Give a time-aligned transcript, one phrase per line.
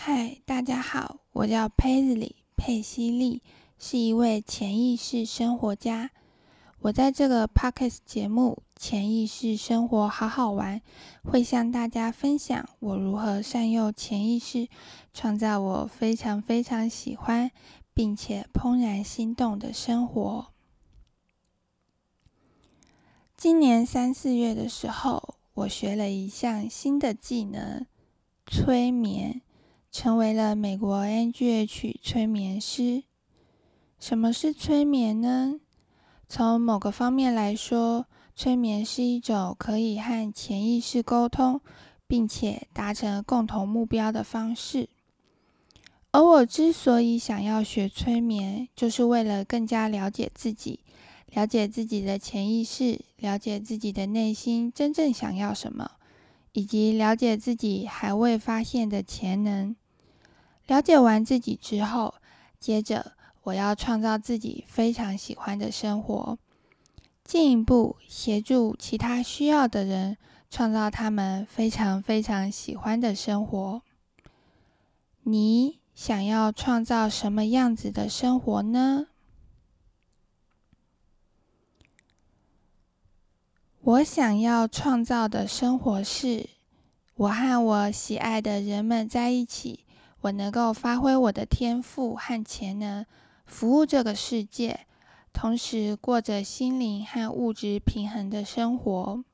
[0.00, 3.42] 嗨，大家好，我叫佩子里佩西利，
[3.80, 6.12] 是一位潜意识生活家。
[6.78, 10.80] 我在这个 podcast 节目《潜意识生活好好玩》，
[11.28, 14.68] 会向大家分享我如何善用潜意识，
[15.12, 17.50] 创造我非常非常喜欢
[17.92, 20.46] 并且怦然心动的生活。
[23.36, 27.84] 今年三四月的时候，我学了一项新的技能——
[28.46, 29.42] 催眠。
[30.00, 33.02] 成为了美国 NGH 催眠师。
[33.98, 35.58] 什么是催眠呢？
[36.28, 38.06] 从某个方面来说，
[38.36, 41.60] 催眠是一种可以和潜意识沟通，
[42.06, 44.88] 并且达成共同目标的方式。
[46.12, 50.78] 而我之所以想要学催眠，就是为了更加了解自己，
[51.26, 55.90] 了解自己的潜意识，了解自己的内心真正想要什么。
[56.52, 59.76] 以及了解自己还未发现的潜能。
[60.68, 62.14] 了解完自己之后，
[62.60, 66.38] 接着我要创造自己非常喜欢的生活，
[67.24, 70.18] 进一步协助其他需要的人
[70.50, 73.82] 创造他们非常非常喜欢的生活。
[75.22, 79.06] 你想要创造什么样子的生活呢？
[83.80, 86.50] 我想要创造的生活是，
[87.14, 89.86] 我和我喜爱的人们在一起，
[90.20, 93.06] 我能够发挥我的天赋和潜能，
[93.46, 94.86] 服务这个世界，
[95.32, 99.24] 同时过着心灵和物质平衡的生活。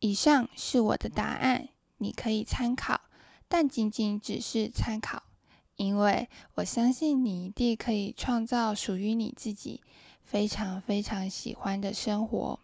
[0.00, 1.68] 以上是我的答案，
[1.98, 3.00] 你可以参考，
[3.48, 5.22] 但仅仅只是参考，
[5.76, 9.82] 因为我相信你一定可以创造属于你自己
[10.22, 12.58] 非常非常喜欢的生活。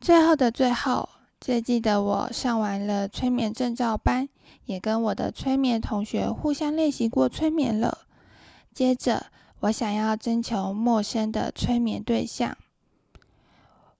[0.00, 1.08] 最后的最后，
[1.46, 4.28] 最记得我上完了催眠证照班，
[4.64, 7.98] 也跟我的催眠同学互相练习过催眠了。
[8.74, 9.26] 接着，
[9.60, 12.58] 我想要征求陌生的催眠对象。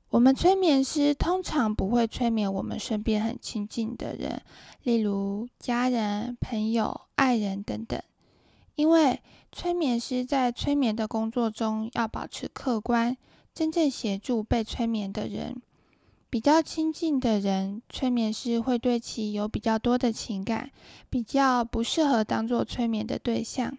[0.08, 4.42] 我们催眠师通常不会催眠我们身边很亲近的人，
[4.82, 8.02] 例如家人、朋友、爱人等等，
[8.74, 13.16] 因为催眠师在催眠的工作中要保持客观，
[13.54, 15.62] 真正协助被催眠的人。
[16.28, 20.70] 比较亲近的人，催眠师会对其有比较多的情感，
[21.08, 23.76] 比较不适合当做催眠的对象。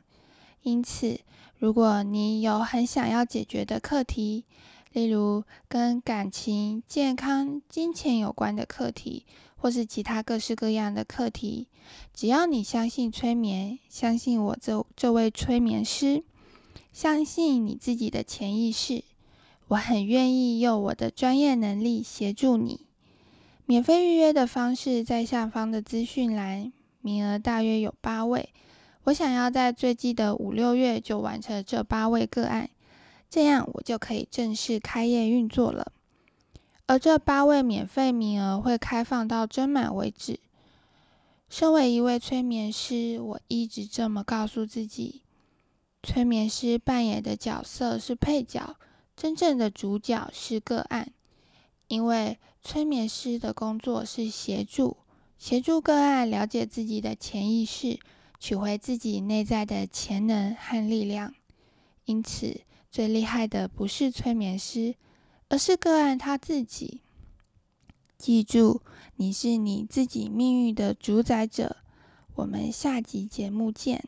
[0.63, 1.19] 因此，
[1.57, 4.45] 如果你有很想要解决的课题，
[4.93, 9.25] 例如跟感情、健康、金钱有关的课题，
[9.57, 11.67] 或是其他各式各样的课题，
[12.13, 16.23] 只要你相信催眠，相信我这这位催眠师，
[16.91, 19.03] 相信你自己的潜意识。
[19.69, 22.85] 我很愿意用我的专业能力协助你。
[23.65, 28.49] 免费预约的方式在下方的资讯栏，名额大约有八位。
[29.03, 32.69] 我想要在最近的五六月就完成这八位个案，
[33.29, 35.91] 这样我就可以正式开业运作了。
[36.85, 40.39] 而这八位免费名额会开放到真满为止。
[41.49, 45.23] 身为一位催眠师，我一直这么告诉自己：
[46.03, 48.77] 催眠师扮演的角色是配角。
[49.17, 51.11] 真正的主角是个案，
[51.87, 54.97] 因为催眠师的工作是协助
[55.39, 57.99] 协助个案了解自己的潜意识，
[58.39, 61.33] 取回自己内在的潜能和力量。
[62.05, 62.61] 因此，
[62.91, 64.93] 最厉害的不是催眠师，
[65.49, 67.01] 而是个案他自己。
[68.19, 68.83] 记住，
[69.15, 71.77] 你是你自己命运的主宰者。
[72.35, 74.07] 我们下集节目见。